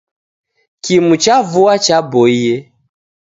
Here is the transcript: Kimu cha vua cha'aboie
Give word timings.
Kimu 0.83 1.13
cha 1.23 1.35
vua 1.49 1.73
cha'aboie 1.85 2.55